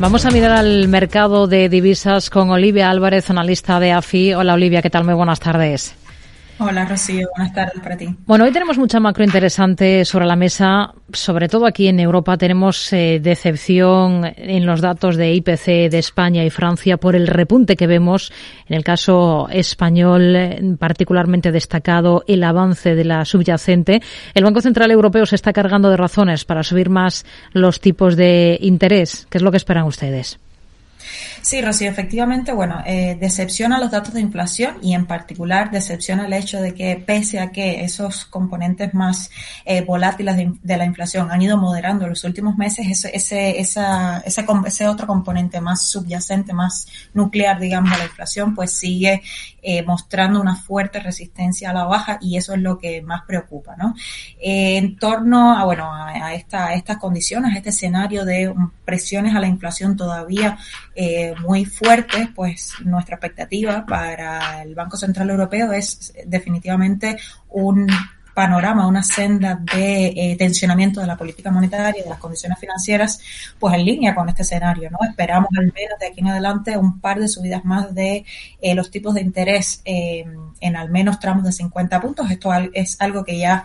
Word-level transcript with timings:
Vamos 0.00 0.24
a 0.24 0.30
mirar 0.30 0.52
al 0.52 0.88
mercado 0.88 1.46
de 1.46 1.68
divisas 1.68 2.30
con 2.30 2.48
Olivia 2.48 2.88
Álvarez, 2.88 3.28
analista 3.28 3.78
de 3.78 3.92
AFI. 3.92 4.32
Hola 4.32 4.54
Olivia, 4.54 4.80
¿qué 4.80 4.88
tal? 4.88 5.04
Muy 5.04 5.12
buenas 5.12 5.40
tardes. 5.40 5.94
Hola 6.62 6.84
Rocío, 6.84 7.26
buenas 7.34 7.54
tardes 7.54 7.82
para 7.82 7.96
ti. 7.96 8.14
Bueno, 8.26 8.44
hoy 8.44 8.52
tenemos 8.52 8.76
mucha 8.76 9.00
macro 9.00 9.24
interesante 9.24 10.04
sobre 10.04 10.26
la 10.26 10.36
mesa, 10.36 10.92
sobre 11.10 11.48
todo 11.48 11.64
aquí 11.64 11.88
en 11.88 11.98
Europa 11.98 12.36
tenemos 12.36 12.92
eh, 12.92 13.18
decepción 13.18 14.30
en 14.36 14.66
los 14.66 14.82
datos 14.82 15.16
de 15.16 15.32
IPC 15.32 15.90
de 15.90 15.98
España 15.98 16.44
y 16.44 16.50
Francia 16.50 16.98
por 16.98 17.16
el 17.16 17.28
repunte 17.28 17.76
que 17.76 17.86
vemos 17.86 18.30
en 18.68 18.76
el 18.76 18.84
caso 18.84 19.48
español, 19.50 20.36
eh, 20.36 20.60
particularmente 20.78 21.50
destacado 21.50 22.24
el 22.26 22.44
avance 22.44 22.94
de 22.94 23.04
la 23.06 23.24
subyacente. 23.24 24.02
El 24.34 24.44
Banco 24.44 24.60
Central 24.60 24.90
Europeo 24.90 25.24
se 25.24 25.36
está 25.36 25.54
cargando 25.54 25.88
de 25.88 25.96
razones 25.96 26.44
para 26.44 26.62
subir 26.62 26.90
más 26.90 27.24
los 27.54 27.80
tipos 27.80 28.16
de 28.16 28.58
interés. 28.60 29.26
¿Qué 29.30 29.38
es 29.38 29.42
lo 29.42 29.50
que 29.50 29.56
esperan 29.56 29.86
ustedes? 29.86 30.38
Sí, 31.42 31.62
Rocío, 31.62 31.90
efectivamente, 31.90 32.52
bueno, 32.52 32.82
eh, 32.84 33.16
decepciona 33.18 33.78
los 33.78 33.90
datos 33.90 34.12
de 34.12 34.20
inflación 34.20 34.76
y 34.82 34.94
en 34.94 35.06
particular 35.06 35.70
decepciona 35.70 36.26
el 36.26 36.32
hecho 36.34 36.60
de 36.60 36.74
que 36.74 36.96
pese 36.96 37.40
a 37.40 37.50
que 37.50 37.82
esos 37.82 38.26
componentes 38.26 38.92
más 38.92 39.30
eh, 39.64 39.82
volátiles 39.82 40.36
de, 40.36 40.76
la 40.76 40.84
inflación 40.84 41.30
han 41.30 41.40
ido 41.40 41.56
moderando 41.56 42.04
en 42.04 42.10
los 42.10 42.24
últimos 42.24 42.56
meses, 42.56 42.86
ese, 42.88 43.16
ese, 43.16 43.58
esa, 43.58 44.18
ese, 44.18 44.86
otro 44.86 45.06
componente 45.06 45.60
más 45.60 45.88
subyacente, 45.88 46.52
más 46.52 46.86
nuclear, 47.14 47.58
digamos, 47.58 47.90
de 47.90 47.98
la 47.98 48.04
inflación, 48.04 48.54
pues 48.54 48.72
sigue 48.72 49.22
eh, 49.62 49.82
mostrando 49.82 50.40
una 50.40 50.56
fuerte 50.56 51.00
resistencia 51.00 51.70
a 51.70 51.72
la 51.74 51.84
baja 51.84 52.18
y 52.20 52.36
eso 52.36 52.52
es 52.54 52.60
lo 52.60 52.78
que 52.78 53.00
más 53.02 53.22
preocupa, 53.26 53.76
¿no? 53.76 53.94
Eh, 54.40 54.76
en 54.76 54.96
torno 54.96 55.56
a, 55.56 55.64
bueno, 55.64 55.92
a, 55.92 56.10
a, 56.10 56.34
esta, 56.34 56.66
a 56.66 56.74
estas 56.74 56.98
condiciones, 56.98 57.54
a 57.54 57.56
este 57.56 57.70
escenario 57.70 58.24
de 58.24 58.54
presiones 58.84 59.34
a 59.34 59.40
la 59.40 59.46
inflación 59.46 59.96
todavía 59.96 60.58
eh, 60.96 61.29
muy 61.36 61.64
fuertes, 61.64 62.28
pues 62.34 62.74
nuestra 62.84 63.16
expectativa 63.16 63.84
para 63.86 64.62
el 64.62 64.74
Banco 64.74 64.96
Central 64.96 65.30
Europeo 65.30 65.72
es 65.72 66.12
definitivamente 66.26 67.18
un 67.48 67.88
panorama, 68.40 68.86
una 68.86 69.02
senda 69.02 69.60
de 69.76 70.06
eh, 70.16 70.34
tensionamiento 70.38 70.98
de 71.02 71.06
la 71.06 71.14
política 71.14 71.50
monetaria 71.50 72.00
y 72.00 72.04
de 72.04 72.08
las 72.08 72.18
condiciones 72.18 72.58
financieras, 72.58 73.20
pues 73.58 73.74
en 73.74 73.84
línea 73.84 74.14
con 74.14 74.30
este 74.30 74.44
escenario, 74.44 74.88
¿no? 74.90 74.96
Esperamos 75.06 75.50
al 75.58 75.66
menos 75.66 75.98
de 76.00 76.06
aquí 76.06 76.20
en 76.20 76.28
adelante 76.28 76.74
un 76.78 77.00
par 77.00 77.20
de 77.20 77.28
subidas 77.28 77.66
más 77.66 77.94
de 77.94 78.24
eh, 78.62 78.74
los 78.74 78.90
tipos 78.90 79.12
de 79.12 79.20
interés 79.20 79.82
eh, 79.84 80.24
en 80.62 80.74
al 80.74 80.88
menos 80.88 81.20
tramos 81.20 81.44
de 81.44 81.52
50 81.52 82.00
puntos. 82.00 82.30
Esto 82.30 82.50
es 82.72 82.98
algo 82.98 83.24
que 83.24 83.38
ya 83.38 83.64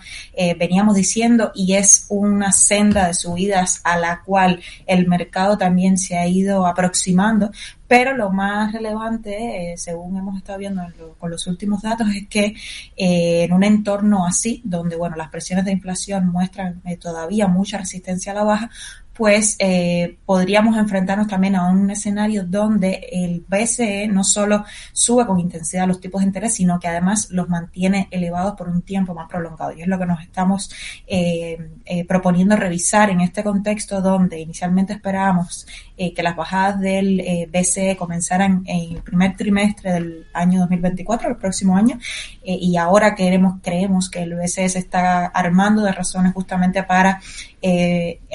veníamos 0.59 0.95
diciendo 0.95 1.52
y 1.56 1.76
es 1.76 2.06
una 2.10 2.52
senda 2.52 3.08
de 3.08 3.14
subidas 3.14 3.80
a 3.86 3.98
la 3.98 4.23
cual 4.23 4.62
el 4.88 5.08
mercado 5.08 5.58
también 5.58 5.98
se 5.98 6.17
ha 6.17 6.28
ido 6.28 6.67
aproximando, 6.67 7.52
pero 7.88 8.16
lo 8.16 8.31
más 8.31 8.73
relevante, 8.73 9.73
eh, 9.73 9.78
según 9.78 10.17
hemos 10.17 10.38
estado 10.38 10.59
viendo 10.59 10.81
lo, 10.97 11.14
con 11.14 11.30
los 11.30 11.45
últimos 11.47 11.81
datos, 11.81 12.08
es 12.16 12.27
que 12.27 12.55
eh, 12.95 13.44
en 13.44 13.53
un 13.53 13.64
entorno 13.64 14.25
así, 14.25 14.61
donde 14.64 14.95
bueno, 14.95 15.16
las 15.16 15.30
presiones 15.30 15.66
de 15.66 15.72
inflación 15.72 16.27
muestran 16.27 16.81
eh, 16.86 16.97
todavía 16.97 17.47
mucha 17.47 17.77
resistencia 17.77 18.31
a 18.31 18.36
la 18.36 18.44
baja, 18.44 18.69
pues 19.16 19.55
eh, 19.59 20.17
podríamos 20.25 20.77
enfrentarnos 20.77 21.27
también 21.27 21.55
a 21.55 21.69
un 21.69 21.89
escenario 21.89 22.44
donde 22.44 23.08
el 23.11 23.45
BCE 23.47 24.09
no 24.09 24.25
solo 24.25 24.66
sube 24.91 25.25
con 25.25 25.39
intensidad 25.39 25.88
los 25.88 26.02
tipos 26.02 26.21
de 26.21 26.27
interés, 26.27 26.55
sino 26.55 26.80
que 26.80 26.89
además 26.89 27.30
los 27.31 27.47
mantiene 27.47 28.09
elevados 28.11 28.55
por 28.55 28.67
un 28.67 28.81
tiempo 28.81 29.13
más 29.13 29.30
prolongado. 29.30 29.71
Y 29.71 29.81
es 29.81 29.88
lo 29.88 29.97
que 29.97 30.05
nos 30.05 30.21
estamos 30.21 30.69
eh, 31.08 31.58
eh, 31.86 32.05
proponiendo 32.05 32.58
revisar 32.58 33.09
en 33.09 33.21
este 33.21 33.43
contexto 33.43 34.02
donde 34.02 34.39
inicialmente 34.39 34.93
esperábamos 34.93 35.66
eh, 35.95 36.13
que 36.13 36.23
las 36.23 36.36
bajadas 36.36 36.80
del 36.81 37.47
BCE 37.52 37.95
comenzaran 37.95 38.63
en 38.66 38.97
el 38.97 39.02
primer 39.02 39.38
trimestre 39.38 39.93
del 39.93 40.27
año 40.33 40.59
2024, 40.61 41.30
el 41.30 41.38
próximo 41.38 41.77
año, 41.77 41.97
y 42.43 42.75
ahora 42.75 43.16
queremos, 43.16 43.59
creemos 43.61 44.09
que 44.09 44.23
el 44.23 44.36
BCE 44.36 44.67
se 44.67 44.80
está 44.80 45.27
armando 45.27 45.83
de 45.83 45.92
razones 45.93 46.33
justamente 46.33 46.83
para 46.83 47.21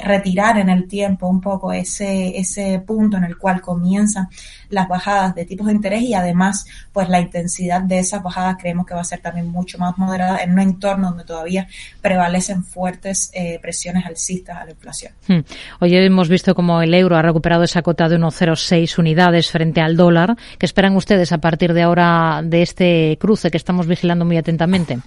retirar 0.03 0.57
en 0.57 0.70
el 0.71 0.87
tiempo 0.87 1.27
un 1.27 1.41
poco 1.41 1.71
ese, 1.71 2.37
ese 2.37 2.81
punto 2.85 3.17
en 3.17 3.23
el 3.23 3.37
cual 3.37 3.61
comienzan 3.61 4.27
las 4.69 4.87
bajadas 4.87 5.35
de 5.35 5.45
tipos 5.45 5.67
de 5.67 5.73
interés 5.73 6.01
y 6.01 6.13
además 6.13 6.65
pues 6.91 7.09
la 7.09 7.19
intensidad 7.19 7.81
de 7.81 7.99
esas 7.99 8.23
bajadas 8.23 8.57
creemos 8.59 8.85
que 8.85 8.93
va 8.93 9.01
a 9.01 9.05
ser 9.05 9.19
también 9.19 9.49
mucho 9.49 9.77
más 9.77 9.97
moderada 9.97 10.39
en 10.39 10.53
un 10.53 10.59
entorno 10.59 11.09
donde 11.09 11.23
todavía 11.23 11.67
prevalecen 12.01 12.63
fuertes 12.63 13.31
eh, 13.33 13.59
presiones 13.61 14.05
alcistas 14.05 14.57
a 14.57 14.65
la 14.65 14.71
inflación. 14.71 15.13
Hmm. 15.27 15.39
Hoy 15.79 15.95
hemos 15.95 16.29
visto 16.29 16.55
como 16.55 16.81
el 16.81 16.93
euro 16.93 17.17
ha 17.17 17.21
recuperado 17.21 17.63
esa 17.63 17.81
cota 17.81 18.09
de 18.09 18.17
1,06 18.17 18.97
unidades 18.97 19.51
frente 19.51 19.81
al 19.81 19.97
dólar. 19.97 20.35
¿Qué 20.57 20.65
esperan 20.65 20.95
ustedes 20.95 21.31
a 21.31 21.39
partir 21.39 21.73
de 21.73 21.81
ahora 21.83 22.41
de 22.43 22.61
este 22.61 23.17
cruce 23.19 23.51
que 23.51 23.57
estamos 23.57 23.87
vigilando 23.87 24.25
muy 24.25 24.37
atentamente? 24.37 24.99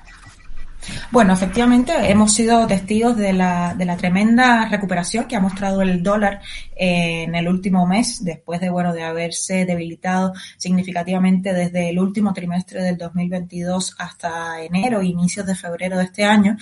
Bueno, 1.11 1.33
efectivamente 1.33 1.93
hemos 2.11 2.33
sido 2.33 2.67
testigos 2.67 3.17
de 3.17 3.33
la, 3.33 3.75
de 3.75 3.85
la 3.85 3.97
tremenda 3.97 4.69
recuperación 4.69 5.27
que 5.27 5.37
ha 5.37 5.41
mostrado 5.41 5.83
el 5.83 6.03
dólar 6.03 6.41
eh, 6.77 7.25
en 7.25 7.35
el 7.35 7.49
último 7.49 7.87
mes, 7.87 8.25
después 8.25 8.61
de 8.61 8.71
bueno 8.71 8.93
de 8.93 9.03
haberse 9.03 9.65
debilitado 9.65 10.33
significativamente 10.57 11.53
desde 11.53 11.91
el 11.91 11.99
último 11.99 12.33
trimestre 12.33 12.83
del 12.83 12.99
2022 12.99 13.97
hasta 13.99 14.63
enero, 14.63 15.03
inicios 15.03 15.47
de 15.47 15.55
febrero 15.55 15.97
de 15.97 16.05
este 16.05 16.25
año, 16.25 16.57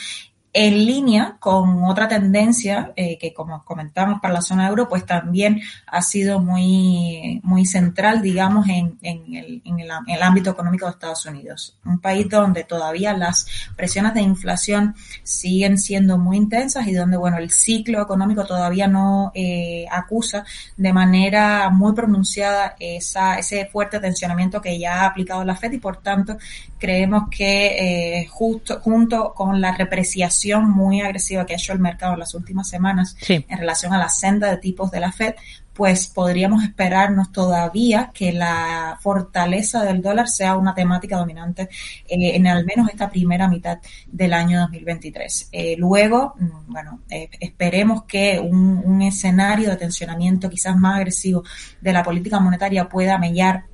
en 0.54 0.84
línea 0.84 1.36
con 1.40 1.84
otra 1.84 2.08
tendencia 2.08 2.92
eh, 2.94 3.16
que, 3.16 3.32
como 3.32 3.64
comentamos 3.64 4.20
para 4.20 4.34
la 4.34 4.42
zona 4.42 4.68
euro, 4.68 4.86
pues 4.86 5.06
también 5.06 5.62
ha 5.86 6.02
sido 6.02 6.40
muy, 6.40 7.40
muy 7.42 7.64
central, 7.64 8.20
digamos, 8.20 8.68
en, 8.68 8.98
en, 9.00 9.34
el, 9.34 9.62
en, 9.64 9.80
el, 9.80 10.22
ámbito 10.22 10.50
económico 10.50 10.84
de 10.84 10.92
Estados 10.92 11.24
Unidos. 11.24 11.78
Un 11.86 12.00
país 12.00 12.28
donde 12.28 12.64
todavía 12.64 13.14
las 13.14 13.46
presiones 13.76 14.12
de 14.12 14.20
inflación 14.20 14.94
siguen 15.22 15.78
siendo 15.78 16.18
muy 16.18 16.36
intensas 16.36 16.86
y 16.86 16.92
donde, 16.92 17.16
bueno, 17.16 17.38
el 17.38 17.50
ciclo 17.50 18.02
económico 18.02 18.44
todavía 18.44 18.86
no 18.86 19.32
eh, 19.34 19.86
acusa 19.90 20.44
de 20.76 20.92
manera 20.92 21.70
muy 21.70 21.94
pronunciada 21.94 22.76
esa, 22.78 23.38
ese 23.38 23.66
fuerte 23.66 24.00
tensionamiento 24.00 24.60
que 24.60 24.78
ya 24.78 25.00
ha 25.00 25.06
aplicado 25.06 25.44
la 25.44 25.56
Fed 25.56 25.72
y, 25.72 25.78
por 25.78 25.96
tanto, 26.02 26.36
creemos 26.78 27.28
que 27.30 28.20
eh, 28.20 28.26
justo 28.26 28.80
junto 28.80 29.32
con 29.32 29.60
la 29.60 29.74
muy 30.50 31.00
agresiva 31.00 31.46
que 31.46 31.54
ha 31.54 31.56
hecho 31.56 31.72
el 31.72 31.78
mercado 31.78 32.14
en 32.14 32.20
las 32.20 32.34
últimas 32.34 32.68
semanas 32.68 33.16
sí. 33.20 33.44
en 33.48 33.58
relación 33.58 33.92
a 33.92 33.98
la 33.98 34.08
senda 34.08 34.50
de 34.50 34.56
tipos 34.56 34.90
de 34.90 35.00
la 35.00 35.12
Fed, 35.12 35.34
pues 35.72 36.06
podríamos 36.06 36.62
esperarnos 36.62 37.32
todavía 37.32 38.10
que 38.12 38.32
la 38.32 38.98
fortaleza 39.00 39.82
del 39.82 40.02
dólar 40.02 40.28
sea 40.28 40.56
una 40.56 40.74
temática 40.74 41.16
dominante 41.16 41.62
eh, 42.06 42.36
en 42.36 42.46
al 42.46 42.64
menos 42.64 42.88
esta 42.90 43.10
primera 43.10 43.48
mitad 43.48 43.78
del 44.06 44.34
año 44.34 44.60
2023. 44.60 45.48
Eh, 45.50 45.76
luego, 45.78 46.34
mm, 46.38 46.72
bueno, 46.72 47.00
eh, 47.08 47.30
esperemos 47.40 48.04
que 48.04 48.38
un, 48.38 48.82
un 48.84 49.02
escenario 49.02 49.70
de 49.70 49.76
tensionamiento 49.76 50.50
quizás 50.50 50.76
más 50.76 50.96
agresivo 50.96 51.42
de 51.80 51.92
la 51.92 52.02
política 52.02 52.38
monetaria 52.38 52.88
pueda 52.88 53.16
mellar 53.18 53.64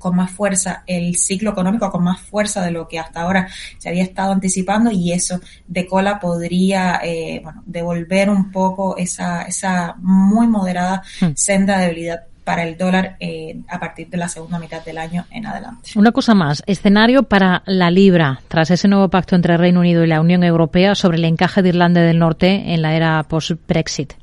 con 0.00 0.16
más 0.16 0.32
fuerza 0.32 0.82
el 0.86 1.14
ciclo 1.16 1.50
económico, 1.50 1.88
con 1.90 2.02
más 2.02 2.20
fuerza 2.20 2.64
de 2.64 2.72
lo 2.72 2.88
que 2.88 2.98
hasta 2.98 3.20
ahora 3.20 3.46
se 3.78 3.88
había 3.88 4.02
estado 4.02 4.32
anticipando 4.32 4.90
y 4.90 5.12
eso 5.12 5.38
de 5.68 5.86
cola 5.86 6.18
podría 6.18 7.00
eh, 7.04 7.40
bueno, 7.44 7.62
devolver 7.66 8.30
un 8.30 8.50
poco 8.50 8.96
esa, 8.96 9.42
esa 9.42 9.94
muy 9.98 10.48
moderada 10.48 11.02
hmm. 11.20 11.32
senda 11.34 11.78
de 11.78 11.86
debilidad 11.86 12.20
para 12.42 12.64
el 12.64 12.76
dólar 12.76 13.16
eh, 13.20 13.60
a 13.68 13.78
partir 13.78 14.08
de 14.08 14.16
la 14.16 14.28
segunda 14.28 14.58
mitad 14.58 14.84
del 14.84 14.98
año 14.98 15.24
en 15.30 15.46
adelante. 15.46 15.90
Una 15.94 16.10
cosa 16.10 16.34
más, 16.34 16.64
escenario 16.66 17.22
para 17.22 17.62
la 17.66 17.92
libra 17.92 18.40
tras 18.48 18.72
ese 18.72 18.88
nuevo 18.88 19.08
pacto 19.08 19.36
entre 19.36 19.56
Reino 19.56 19.80
Unido 19.80 20.02
y 20.02 20.08
la 20.08 20.20
Unión 20.20 20.42
Europea 20.42 20.96
sobre 20.96 21.18
el 21.18 21.24
encaje 21.26 21.62
de 21.62 21.68
Irlanda 21.68 22.00
del 22.00 22.18
Norte 22.18 22.74
en 22.74 22.82
la 22.82 22.96
era 22.96 23.22
post-Brexit. 23.22 24.14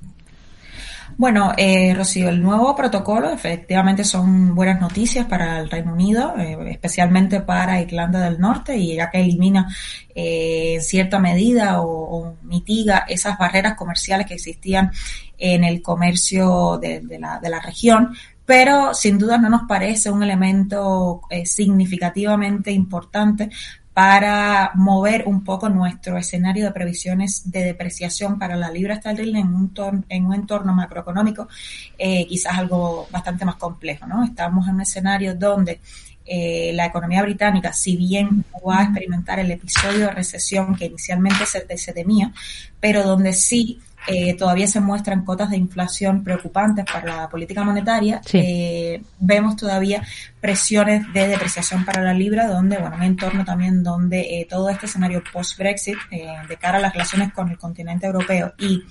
Bueno, 1.15 1.53
eh, 1.57 1.93
Rocío, 1.95 2.29
el 2.29 2.41
nuevo 2.41 2.75
protocolo 2.75 3.29
efectivamente 3.31 4.03
son 4.03 4.53
buenas 4.53 4.81
noticias 4.81 5.25
para 5.25 5.59
el 5.59 5.69
Reino 5.69 5.93
Unido, 5.93 6.33
eh, 6.37 6.57
especialmente 6.69 7.41
para 7.41 7.81
Irlanda 7.81 8.19
del 8.19 8.39
Norte, 8.39 8.75
y 8.77 8.95
ya 8.95 9.09
que 9.09 9.21
elimina 9.21 9.73
eh, 10.13 10.73
en 10.75 10.81
cierta 10.81 11.19
medida 11.19 11.81
o, 11.81 12.35
mitiga 12.43 13.05
esas 13.07 13.37
barreras 13.37 13.75
comerciales 13.75 14.27
que 14.27 14.35
existían 14.35 14.91
en 15.37 15.63
el 15.63 15.81
comercio 15.81 16.77
de, 16.81 17.01
de, 17.01 17.19
la, 17.19 17.39
de 17.39 17.49
la 17.49 17.59
región, 17.59 18.13
pero 18.47 18.93
sin 18.93 19.17
duda 19.17 19.37
no 19.37 19.49
nos 19.49 19.63
parece 19.67 20.09
un 20.09 20.23
elemento 20.23 21.21
eh, 21.29 21.45
significativamente 21.45 22.71
importante 22.71 23.49
para 23.97 24.73
mover 24.75 25.23
un 25.25 25.43
poco 25.43 25.69
nuestro 25.69 26.19
escenario 26.19 26.65
de 26.65 26.71
previsiones 26.71 27.49
de 27.49 27.63
depreciación 27.63 28.37
para 28.37 28.55
la 28.55 28.69
libra 28.69 28.93
esterlina 28.93 29.39
en 29.39 29.47
un, 29.47 30.05
en 30.07 30.25
un 30.27 30.35
entorno 30.35 30.71
macroeconómico 30.71 31.47
eh, 31.97 32.27
quizás 32.27 32.59
algo 32.59 33.07
bastante 33.09 33.43
más 33.43 33.55
complejo, 33.55 34.05
¿no? 34.05 34.23
Estamos 34.23 34.67
en 34.67 34.75
un 34.75 34.81
escenario 34.81 35.33
donde 35.33 35.79
eh, 36.23 36.73
la 36.75 36.85
economía 36.85 37.23
británica, 37.23 37.73
si 37.73 37.97
bien 37.97 38.45
va 38.63 38.81
a 38.81 38.83
experimentar 38.83 39.39
el 39.39 39.49
episodio 39.49 40.01
de 40.05 40.11
recesión 40.11 40.75
que 40.75 40.85
inicialmente 40.85 41.47
se, 41.47 41.65
se 41.75 41.91
temía, 41.91 42.31
pero 42.79 43.01
donde 43.01 43.33
sí 43.33 43.79
eh, 44.07 44.35
todavía 44.35 44.67
se 44.67 44.79
muestran 44.79 45.25
cotas 45.25 45.49
de 45.49 45.57
inflación 45.57 46.23
preocupantes 46.23 46.85
para 46.85 47.15
la 47.15 47.29
política 47.29 47.63
monetaria, 47.63 48.21
eh, 48.33 49.01
vemos 49.19 49.55
todavía 49.55 50.01
presiones 50.39 51.11
de 51.13 51.27
depreciación 51.27 51.83
para 51.83 52.01
la 52.01 52.13
libra, 52.13 52.47
donde, 52.47 52.77
bueno, 52.77 52.95
un 52.95 53.03
entorno 53.03 53.43
también 53.43 53.83
donde 53.83 54.21
eh, 54.21 54.47
todo 54.49 54.69
este 54.69 54.85
escenario 54.85 55.21
post-Brexit, 55.31 55.97
de 56.09 56.57
cara 56.57 56.77
a 56.77 56.81
las 56.81 56.93
relaciones 56.93 57.33
con 57.33 57.49
el 57.49 57.57
continente 57.57 58.07
europeo 58.07 58.53
y 58.57 58.83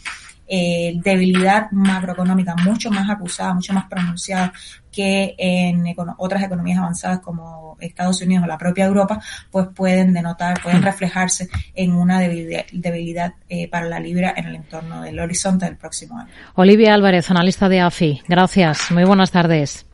eh, 0.48 0.94
debilidad 1.02 1.68
macroeconómica 1.72 2.54
mucho 2.54 2.88
más 2.88 3.10
acusada, 3.10 3.52
mucho 3.52 3.72
más 3.72 3.86
pronunciada 3.88 4.52
que 4.96 5.34
en 5.36 5.84
otras 6.16 6.42
economías 6.42 6.78
avanzadas 6.78 7.20
como 7.20 7.76
Estados 7.80 8.22
Unidos 8.22 8.44
o 8.44 8.46
la 8.46 8.56
propia 8.56 8.86
Europa, 8.86 9.20
pues 9.50 9.68
pueden 9.74 10.14
denotar, 10.14 10.62
pueden 10.62 10.82
reflejarse 10.82 11.50
en 11.74 11.92
una 11.92 12.18
debilidad, 12.18 13.34
eh, 13.50 13.68
para 13.68 13.86
la 13.86 14.00
libra 14.00 14.32
en 14.34 14.46
el 14.46 14.54
entorno 14.54 15.02
del 15.02 15.20
horizonte 15.20 15.66
del 15.66 15.76
próximo 15.76 16.18
año. 16.18 16.30
Olivia 16.54 16.94
Álvarez, 16.94 17.30
analista 17.30 17.68
de 17.68 17.80
AFI. 17.80 18.22
Gracias. 18.26 18.90
Muy 18.90 19.04
buenas 19.04 19.30
tardes. 19.30 19.84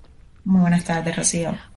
Muy 0.44 0.60
buenas 0.60 0.84
tardes, 0.84 1.16
Rocío. 1.16 1.52